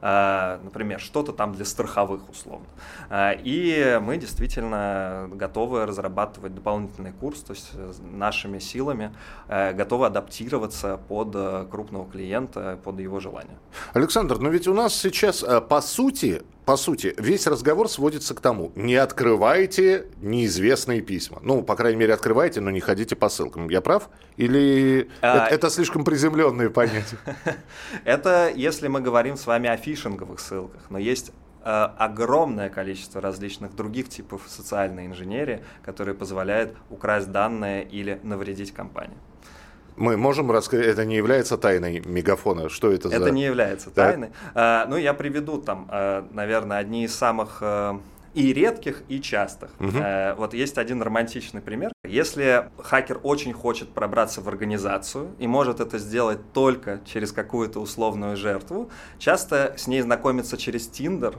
Э, 0.00 0.58
например, 0.62 1.00
что-то 1.00 1.32
там 1.32 1.52
для 1.52 1.64
страховых 1.64 2.28
условно. 2.28 2.66
Э, 3.10 3.34
и 3.42 3.98
мы 4.02 4.16
действительно 4.16 5.28
готовы 5.32 5.86
разрабатывать 5.86 6.54
дополнительный 6.54 7.12
курс, 7.12 7.40
то 7.40 7.52
есть 7.52 7.70
э, 7.74 7.92
нашими 8.12 8.58
силами 8.58 9.14
готовы 9.48 10.06
адаптироваться 10.06 10.98
под 11.08 11.32
крупного 11.70 12.10
клиента, 12.10 12.78
под 12.82 13.00
его 13.00 13.20
желание. 13.20 13.58
Александр, 13.92 14.38
но 14.38 14.48
ведь 14.48 14.66
у 14.68 14.74
нас 14.74 14.94
сейчас, 14.94 15.44
по 15.68 15.80
сути, 15.80 16.42
по 16.66 16.76
сути, 16.76 17.14
весь 17.16 17.46
разговор 17.46 17.88
сводится 17.88 18.34
к 18.34 18.40
тому, 18.40 18.72
не 18.74 18.96
открывайте 18.96 20.06
неизвестные 20.20 21.00
письма. 21.00 21.38
Ну, 21.40 21.62
по 21.62 21.76
крайней 21.76 21.96
мере, 22.00 22.12
открывайте, 22.12 22.60
но 22.60 22.72
не 22.72 22.80
ходите 22.80 23.14
по 23.14 23.28
ссылкам. 23.28 23.70
Я 23.70 23.80
прав? 23.80 24.10
Или 24.36 25.08
а... 25.20 25.46
это, 25.46 25.54
это 25.54 25.70
слишком 25.70 26.04
приземленные 26.04 26.68
понятия? 26.70 27.18
Это 28.04 28.50
если 28.52 28.88
мы 28.88 29.00
говорим 29.00 29.36
с 29.36 29.46
вами 29.46 29.68
о 29.68 29.76
фишинговых 29.76 30.40
ссылках, 30.40 30.90
но 30.90 30.98
есть 30.98 31.30
э, 31.64 31.68
огромное 31.68 32.68
количество 32.68 33.20
различных 33.20 33.76
других 33.76 34.08
типов 34.08 34.42
социальной 34.48 35.06
инженерии, 35.06 35.62
которые 35.84 36.16
позволяют 36.16 36.76
украсть 36.90 37.30
данные 37.30 37.84
или 37.84 38.18
навредить 38.24 38.72
компании. 38.72 39.18
Мы 39.96 40.16
можем 40.16 40.50
рассказать, 40.50 40.86
это 40.86 41.04
не 41.04 41.16
является 41.16 41.56
тайной 41.56 42.00
мегафона? 42.04 42.68
Что 42.68 42.90
это, 42.90 43.08
это 43.08 43.18
за... 43.18 43.24
Это 43.24 43.30
не 43.30 43.44
является 43.44 43.90
да? 43.90 44.10
тайной. 44.10 44.30
А, 44.54 44.86
ну, 44.86 44.96
я 44.96 45.14
приведу 45.14 45.58
там, 45.58 45.88
а, 45.90 46.26
наверное, 46.32 46.78
одни 46.78 47.04
из 47.04 47.14
самых 47.14 47.58
а, 47.62 48.00
и 48.34 48.52
редких, 48.52 49.02
и 49.08 49.20
частых. 49.20 49.70
Угу. 49.80 49.90
А, 49.94 50.34
вот 50.34 50.52
есть 50.54 50.76
один 50.78 51.00
романтичный 51.02 51.62
пример. 51.62 51.92
Если 52.04 52.68
хакер 52.78 53.20
очень 53.22 53.52
хочет 53.52 53.88
пробраться 53.90 54.42
в 54.42 54.48
организацию 54.48 55.30
и 55.38 55.46
может 55.46 55.80
это 55.80 55.98
сделать 55.98 56.52
только 56.52 57.00
через 57.06 57.32
какую-то 57.32 57.80
условную 57.80 58.36
жертву, 58.36 58.90
часто 59.18 59.74
с 59.76 59.86
ней 59.86 60.02
знакомится 60.02 60.56
через 60.56 60.86
Тиндер, 60.86 61.36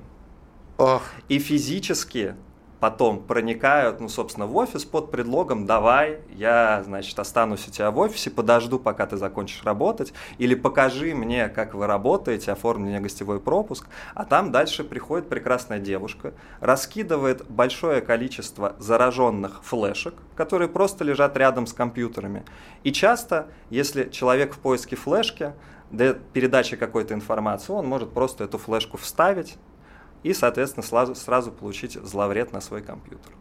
Ох. 0.78 1.02
И 1.28 1.40
физически 1.40 2.36
потом 2.80 3.22
проникают, 3.22 4.00
ну, 4.00 4.10
собственно, 4.10 4.46
в 4.46 4.56
офис 4.56 4.86
под 4.86 5.12
предлогом 5.12 5.66
«давай, 5.66 6.20
я, 6.30 6.84
значит, 6.84 7.18
останусь 7.20 7.68
у 7.68 7.72
тебя 7.72 7.92
в 7.92 7.98
офисе, 7.98 8.30
подожду, 8.30 8.80
пока 8.80 9.06
ты 9.06 9.18
закончишь 9.18 9.64
работать, 9.64 10.14
или 10.38 10.56
покажи 10.56 11.16
мне, 11.16 11.50
как 11.50 11.74
вы 11.74 11.88
работаете, 11.88 12.52
оформи 12.52 12.90
мне 12.90 13.00
гостевой 13.00 13.40
пропуск». 13.40 13.88
А 14.14 14.26
там 14.26 14.52
дальше 14.52 14.84
приходит 14.84 15.30
прекрасная 15.30 15.80
девушка, 15.80 16.34
раскидывает 16.60 17.46
большое 17.50 18.02
количество 18.02 18.76
зараженных 18.80 19.64
флешек, 19.64 20.14
которые 20.36 20.70
просто 20.70 21.04
лежат 21.04 21.36
рядом 21.38 21.68
с 21.68 21.74
компьютерами. 21.74 22.44
И 22.84 22.92
часто, 22.92 23.48
если 23.70 24.10
человек 24.10 24.54
в 24.54 24.60
поиске 24.60 24.96
флешки, 24.96 25.54
для 25.92 26.14
передачи 26.14 26.76
какой-то 26.76 27.14
информации, 27.14 27.72
он 27.72 27.88
может 27.88 28.12
просто 28.12 28.44
эту 28.44 28.58
флешку 28.58 28.98
вставить, 28.98 29.56
и, 30.24 30.34
соответственно, 30.34 30.86
сразу, 30.86 31.16
сразу 31.16 31.52
получить 31.52 31.94
зловред 31.94 32.52
на 32.52 32.62
свой 32.62 32.82
компьютер. 32.82 33.32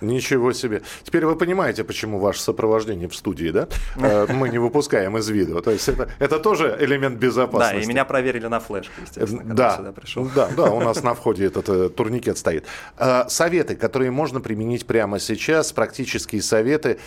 Ничего 0.00 0.52
себе. 0.52 0.82
Теперь 1.02 1.26
вы 1.26 1.36
понимаете, 1.36 1.82
почему 1.82 2.18
ваше 2.18 2.40
сопровождение 2.40 3.08
в 3.08 3.16
студии, 3.16 3.50
да? 3.50 3.68
Э, 3.96 4.26
мы 4.32 4.48
не 4.48 4.58
выпускаем 4.58 5.18
из 5.18 5.28
видео. 5.28 5.60
То 5.60 5.72
есть 5.72 5.88
это, 5.88 6.08
это 6.20 6.38
тоже 6.38 6.76
элемент 6.80 7.18
безопасности. 7.18 7.76
Да, 7.76 7.82
и 7.82 7.86
меня 7.86 8.04
проверили 8.04 8.46
на 8.46 8.60
флешку, 8.60 8.92
естественно, 9.02 9.42
когда 9.42 9.54
да, 9.54 9.76
сюда 9.76 9.92
пришел. 9.92 10.30
Да, 10.34 10.48
да, 10.56 10.70
у 10.70 10.80
нас 10.80 11.02
на 11.02 11.14
входе 11.14 11.46
этот 11.46 11.68
э, 11.68 11.88
турникет 11.88 12.38
стоит. 12.38 12.64
Э, 12.96 13.24
советы, 13.28 13.74
которые 13.74 14.10
можно 14.10 14.40
применить 14.40 14.86
прямо 14.86 15.18
сейчас, 15.18 15.72
практические 15.72 16.42
советы 16.42 16.98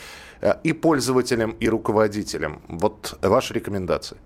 и 0.63 0.74
пользователям, 0.74 1.51
и 1.51 1.70
руководителям. 1.70 2.62
Вот 2.68 3.18
ваши 3.22 3.54
рекомендации. 3.54 4.18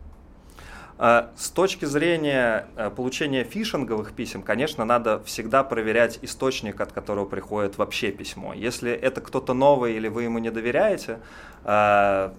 А, 0.98 1.32
с 1.36 1.50
точки 1.50 1.86
зрения 1.86 2.68
э, 2.78 2.90
получения 2.90 3.44
фишинговых 3.44 4.14
писем, 4.14 4.42
конечно, 4.42 4.86
надо 4.86 5.22
всегда 5.24 5.64
проверять 5.64 6.20
источник, 6.22 6.80
от 6.80 6.94
которого 6.94 7.26
приходит 7.26 7.78
вообще 7.78 8.12
письмо. 8.12 8.54
Если 8.54 8.92
это 8.92 9.20
кто-то 9.20 9.54
новый 9.54 9.96
или 9.96 10.08
вы 10.08 10.24
ему 10.24 10.40
не 10.40 10.52
доверяете, 10.52 11.20
а, 11.66 12.34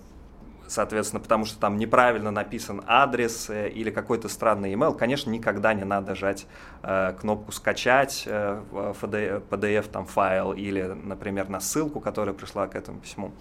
соответственно, 0.69 1.21
потому 1.21 1.45
что 1.45 1.61
там 1.61 1.77
неправильно 1.77 2.31
написан 2.31 2.83
адрес 2.87 3.51
э, 3.51 3.69
или 3.69 3.91
какой-то 3.91 4.31
странный 4.31 4.73
email, 4.73 4.97
конечно, 4.97 5.29
никогда 5.29 5.75
не 5.75 5.85
надо 5.85 6.15
жать 6.15 6.47
э, 6.83 7.15
кнопку 7.21 7.53
«Скачать» 7.53 8.27
PDF 8.27 9.91
там, 9.91 10.07
файл 10.07 10.55
или, 10.55 10.83
например, 10.83 11.51
на 11.51 11.61
ссылку, 11.61 12.01
которая 12.01 12.35
пришла 12.35 12.67
к 12.69 12.75
этому 12.75 13.01
письму. 13.01 13.33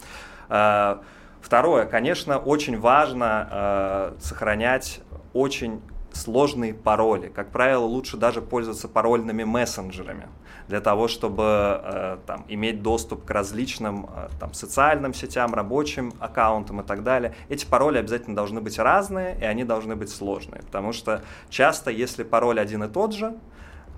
А, 0.49 1.01
Второе, 1.45 1.85
конечно, 1.85 2.39
очень 2.39 2.79
важно 2.79 3.47
э, 3.51 4.13
сохранять 4.19 5.01
очень 5.31 5.79
сложные 6.11 6.73
пароли. 6.73 7.27
Как 7.27 7.51
правило, 7.51 7.83
лучше 7.83 8.17
даже 8.17 8.41
пользоваться 8.41 8.87
парольными 8.87 9.43
мессенджерами 9.43 10.27
для 10.67 10.81
того, 10.81 11.07
чтобы 11.07 11.43
э, 11.83 12.17
там, 12.25 12.45
иметь 12.47 12.81
доступ 12.81 13.25
к 13.25 13.29
различным 13.29 14.07
э, 14.07 14.29
там, 14.39 14.55
социальным 14.55 15.13
сетям, 15.13 15.53
рабочим 15.53 16.13
аккаунтам 16.19 16.81
и 16.81 16.83
так 16.83 17.03
далее. 17.03 17.35
Эти 17.47 17.63
пароли 17.63 17.99
обязательно 17.99 18.35
должны 18.35 18.59
быть 18.59 18.79
разные, 18.79 19.37
и 19.39 19.43
они 19.43 19.63
должны 19.65 19.95
быть 19.95 20.09
сложные, 20.09 20.63
потому 20.63 20.93
что 20.93 21.21
часто, 21.49 21.91
если 21.91 22.23
пароль 22.23 22.59
один 22.59 22.85
и 22.85 22.87
тот 22.87 23.13
же, 23.13 23.35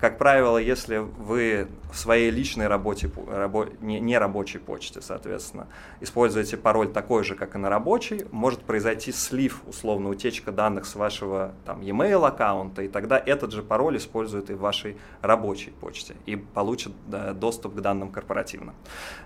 как 0.00 0.18
правило, 0.18 0.58
если 0.58 0.98
вы 0.98 1.68
в 1.92 1.96
своей 1.96 2.30
личной 2.30 2.66
работе, 2.66 3.10
рабо, 3.28 3.66
не, 3.80 3.98
не 4.00 4.18
рабочей 4.18 4.58
почте, 4.58 5.00
соответственно, 5.00 5.68
используете 6.00 6.56
пароль 6.56 6.92
такой 6.92 7.24
же, 7.24 7.34
как 7.34 7.54
и 7.54 7.58
на 7.58 7.70
рабочей, 7.70 8.26
может 8.30 8.60
произойти 8.60 9.10
слив, 9.12 9.62
условно, 9.66 10.10
утечка 10.10 10.52
данных 10.52 10.86
с 10.86 10.94
вашего 10.94 11.54
там, 11.64 11.80
e-mail 11.80 12.26
аккаунта, 12.26 12.82
и 12.82 12.88
тогда 12.88 13.20
этот 13.24 13.52
же 13.52 13.62
пароль 13.62 13.96
используют 13.96 14.50
и 14.50 14.54
в 14.54 14.60
вашей 14.60 14.96
рабочей 15.22 15.70
почте, 15.70 16.14
и 16.26 16.36
получат 16.36 16.92
да, 17.06 17.32
доступ 17.32 17.74
к 17.74 17.80
данным 17.80 18.10
корпоративно. 18.10 18.74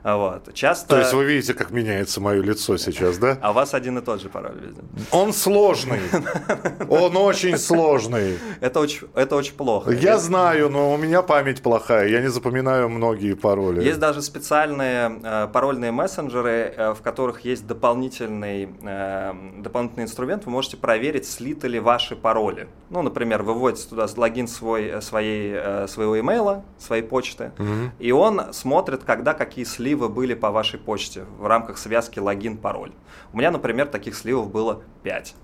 Вот. 0.05 0.55
Часто... 0.55 0.89
То 0.89 0.99
есть 0.99 1.13
вы 1.13 1.25
видите, 1.25 1.55
как 1.55 1.71
меняется 1.71 2.21
мое 2.21 2.43
лицо 2.43 2.77
сейчас, 2.77 3.19
да? 3.19 3.39
А 3.41 3.51
у 3.51 3.55
вас 3.55 3.75
один 3.75 3.99
и 3.99 4.03
тот 4.03 4.21
же 4.21 4.29
пароль 4.29 4.59
везде. 4.61 4.83
Он 5.11 5.33
сложный. 5.33 6.01
Он 6.89 7.17
очень 7.17 7.59
сложный. 7.59 8.39
Это 8.61 8.81
очень, 8.81 9.09
это 9.15 9.37
очень 9.37 9.55
плохо. 9.55 9.91
Я 9.91 10.19
знаю, 10.19 10.62
знаю, 10.69 10.71
но 10.71 10.93
у 10.93 10.97
меня 10.97 11.23
память 11.23 11.63
плохая, 11.63 12.09
я 12.09 12.21
не 12.21 12.29
запоминаю 12.29 12.89
многие 12.89 13.35
пароли. 13.35 13.83
Есть 13.83 13.99
даже 13.99 14.23
специальные 14.23 15.21
э, 15.23 15.49
парольные 15.53 15.93
мессенджеры, 15.93 16.75
э, 16.77 16.95
в 16.95 17.03
которых 17.03 17.45
есть 17.45 17.67
дополнительный, 17.67 18.69
э, 18.83 19.35
дополнительный 19.59 20.05
инструмент, 20.05 20.45
вы 20.47 20.53
можете 20.53 20.77
проверить, 20.77 21.27
слиты 21.27 21.69
ли 21.69 21.81
ваши 21.81 22.17
пароли. 22.17 22.69
Ну, 22.91 23.03
например, 23.03 23.43
вы 23.43 23.55
вводите 23.55 23.89
туда 23.89 24.07
логин 24.17 24.49
свой, 24.49 24.87
э, 24.87 25.01
своей, 25.01 25.53
э, 25.55 25.87
своего 25.89 26.19
имейла, 26.19 26.65
своей 26.79 27.03
почты, 27.03 27.53
угу. 27.59 27.91
и 27.99 28.13
он 28.13 28.53
смотрит, 28.53 29.03
когда 29.05 29.35
какие 29.35 29.65
сливы 29.65 30.09
были 30.09 30.35
по 30.35 30.51
вашей 30.51 30.79
почте 30.79 31.25
в 31.39 31.47
рамках 31.47 31.79
связки 31.79 32.19
логин-пароль. 32.19 32.93
У 33.33 33.39
меня, 33.39 33.51
например, 33.51 33.87
таких 33.87 34.15
сливов 34.15 34.51
было 34.51 34.83
5. 35.03 35.35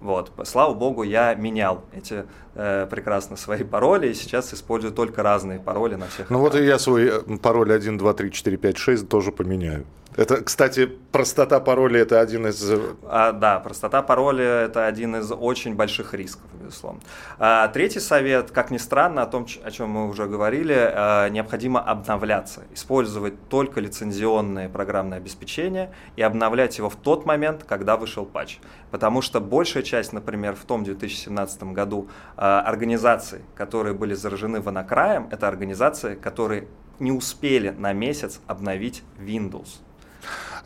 Вот. 0.00 0.32
Слава 0.44 0.74
богу, 0.74 1.02
я 1.02 1.34
менял 1.34 1.82
эти 1.92 2.24
э, 2.54 2.86
прекрасно 2.90 3.36
свои 3.36 3.64
пароли, 3.64 4.08
и 4.08 4.14
сейчас 4.14 4.54
использую 4.54 4.92
только 4.92 5.22
разные 5.22 5.58
пароли 5.58 5.96
на 5.96 6.06
всех. 6.06 6.30
Ну 6.30 6.38
вот 6.38 6.54
и 6.54 6.64
я 6.64 6.78
свой 6.78 7.08
э, 7.08 7.36
пароль 7.42 7.72
1, 7.72 7.98
2, 7.98 8.14
3, 8.14 8.30
4, 8.32 8.56
5, 8.56 8.76
6 8.78 9.08
тоже 9.08 9.32
поменяю. 9.32 9.84
Это, 10.16 10.42
кстати, 10.42 10.86
простота 11.12 11.60
пароля– 11.60 12.00
это 12.02 12.20
один 12.20 12.46
из… 12.48 12.68
Э, 12.68 12.94
а, 13.04 13.32
да, 13.32 13.60
простота 13.60 14.02
пароля– 14.02 14.44
это 14.66 14.86
один 14.86 15.14
из 15.16 15.30
очень 15.30 15.76
больших 15.76 16.14
рисков, 16.14 16.46
безусловно. 16.60 17.00
А, 17.38 17.68
третий 17.68 18.00
совет, 18.00 18.50
как 18.50 18.72
ни 18.72 18.78
странно, 18.78 19.22
о 19.22 19.26
том, 19.26 19.46
о 19.62 19.70
чем 19.70 19.90
мы 19.90 20.08
уже 20.08 20.26
говорили, 20.26 20.74
а, 20.76 21.28
необходимо 21.28 21.80
обновляться, 21.80 22.64
использовать 22.74 23.48
только 23.48 23.80
лицензионное 23.80 24.68
программное 24.68 25.18
обеспечение 25.18 25.92
и 26.16 26.22
обновлять 26.22 26.76
его 26.78 26.90
в 26.90 26.96
тот 26.96 27.24
момент, 27.24 27.62
когда 27.62 27.96
вышел 27.96 28.26
патч. 28.26 28.58
Потому 28.90 29.22
что 29.22 29.40
большая 29.40 29.84
часть, 29.84 30.12
например, 30.12 30.56
в 30.56 30.64
том 30.64 30.82
2017 30.82 31.62
году 31.72 32.08
а, 32.36 32.62
организаций, 32.62 33.42
которые 33.54 33.94
были 33.94 34.14
заражены 34.14 34.60
ванокраем, 34.60 35.28
это 35.30 35.46
организации, 35.46 36.16
которые 36.16 36.66
не 36.98 37.12
успели 37.12 37.70
на 37.70 37.92
месяц 37.92 38.40
обновить 38.48 39.04
Windows. 39.18 39.80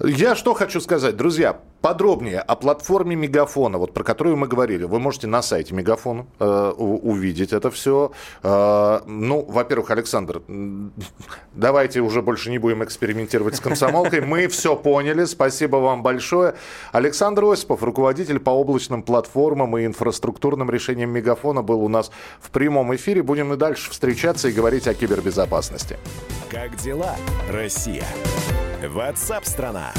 Я 0.00 0.34
что 0.34 0.54
хочу 0.54 0.80
сказать, 0.80 1.16
друзья, 1.16 1.60
подробнее 1.80 2.40
о 2.40 2.56
платформе 2.56 3.14
Мегафона, 3.14 3.76
вот 3.76 3.92
про 3.92 4.02
которую 4.02 4.36
мы 4.36 4.48
говорили. 4.48 4.84
Вы 4.84 4.98
можете 4.98 5.26
на 5.26 5.42
сайте 5.42 5.74
Мегафона 5.74 6.26
э, 6.40 6.70
увидеть 6.76 7.52
это 7.52 7.70
все. 7.70 8.10
Э, 8.42 9.00
ну, 9.06 9.44
во-первых, 9.46 9.90
Александр, 9.90 10.42
давайте 11.52 12.00
уже 12.00 12.22
больше 12.22 12.50
не 12.50 12.56
будем 12.58 12.82
экспериментировать 12.82 13.56
с 13.56 13.60
комсомолкой. 13.60 14.22
Мы 14.22 14.48
все 14.48 14.76
поняли. 14.76 15.26
Спасибо 15.26 15.76
вам 15.76 16.02
большое. 16.02 16.54
Александр 16.92 17.44
Осипов, 17.44 17.82
руководитель 17.82 18.40
по 18.40 18.48
облачным 18.50 19.02
платформам 19.02 19.76
и 19.76 19.84
инфраструктурным 19.84 20.70
решениям 20.70 21.10
Мегафона, 21.10 21.62
был 21.62 21.82
у 21.82 21.88
нас 21.88 22.10
в 22.40 22.50
прямом 22.50 22.94
эфире. 22.96 23.22
Будем 23.22 23.52
и 23.52 23.56
дальше 23.56 23.90
встречаться 23.90 24.48
и 24.48 24.52
говорить 24.52 24.88
о 24.88 24.94
кибербезопасности. 24.94 25.98
Как 26.50 26.76
дела, 26.76 27.14
Россия? 27.50 28.04
WhatsApp 28.88 29.44
страна. 29.44 29.92